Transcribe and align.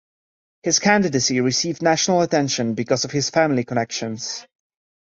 His 0.63 0.79
candidacy 0.79 1.41
received 1.41 1.83
national 1.83 2.21
attention 2.21 2.73
because 2.73 3.05
of 3.05 3.11
his 3.11 3.29
family 3.29 3.63
connections. 3.63 4.47